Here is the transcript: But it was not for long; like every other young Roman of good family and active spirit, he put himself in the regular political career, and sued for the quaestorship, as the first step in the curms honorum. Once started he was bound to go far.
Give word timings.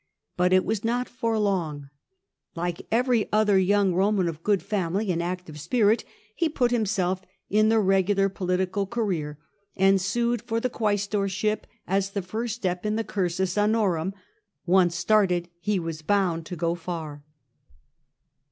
But 0.35 0.51
it 0.51 0.65
was 0.65 0.83
not 0.83 1.07
for 1.07 1.37
long; 1.37 1.91
like 2.55 2.87
every 2.91 3.31
other 3.31 3.59
young 3.59 3.93
Roman 3.93 4.27
of 4.27 4.41
good 4.41 4.63
family 4.63 5.11
and 5.11 5.21
active 5.21 5.59
spirit, 5.59 6.03
he 6.35 6.49
put 6.49 6.71
himself 6.71 7.21
in 7.51 7.69
the 7.69 7.79
regular 7.79 8.27
political 8.27 8.87
career, 8.87 9.37
and 9.75 10.01
sued 10.01 10.41
for 10.41 10.59
the 10.59 10.71
quaestorship, 10.71 11.67
as 11.85 12.09
the 12.09 12.23
first 12.23 12.55
step 12.55 12.83
in 12.83 12.95
the 12.95 13.03
curms 13.03 13.37
honorum. 13.55 14.13
Once 14.65 14.95
started 14.95 15.49
he 15.59 15.77
was 15.77 16.01
bound 16.01 16.47
to 16.47 16.55
go 16.55 16.73
far. 16.73 17.23